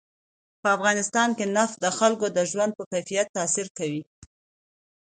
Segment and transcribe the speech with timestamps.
[0.61, 4.01] په افغانستان کې نفت د خلکو د ژوند په کیفیت تاثیر کوي.